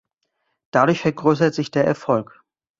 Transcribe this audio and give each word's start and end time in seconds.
Dadurch 0.71 1.01
vergrößert 1.01 1.53
sich 1.53 1.69
der 1.69 1.85
Erfolg. 1.85 2.43